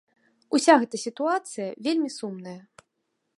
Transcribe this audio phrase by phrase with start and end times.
[0.57, 2.57] Уся гэта сітуацыя вельмі сумная.